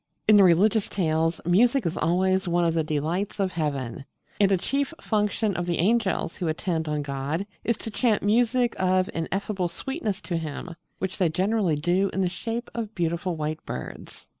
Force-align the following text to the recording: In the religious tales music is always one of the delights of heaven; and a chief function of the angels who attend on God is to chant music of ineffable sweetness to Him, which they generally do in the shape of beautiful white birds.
In 0.27 0.35
the 0.37 0.43
religious 0.43 0.89
tales 0.89 1.39
music 1.45 1.85
is 1.85 1.95
always 1.95 2.47
one 2.47 2.65
of 2.65 2.73
the 2.73 2.83
delights 2.83 3.39
of 3.39 3.51
heaven; 3.51 4.05
and 4.39 4.51
a 4.51 4.57
chief 4.57 4.95
function 4.99 5.53
of 5.55 5.67
the 5.67 5.77
angels 5.77 6.37
who 6.37 6.47
attend 6.47 6.87
on 6.87 7.03
God 7.03 7.45
is 7.63 7.77
to 7.77 7.91
chant 7.91 8.23
music 8.23 8.75
of 8.79 9.11
ineffable 9.13 9.69
sweetness 9.69 10.19
to 10.21 10.37
Him, 10.37 10.73
which 10.97 11.19
they 11.19 11.29
generally 11.29 11.75
do 11.75 12.09
in 12.13 12.21
the 12.21 12.29
shape 12.29 12.71
of 12.73 12.95
beautiful 12.95 13.35
white 13.35 13.63
birds. 13.63 14.25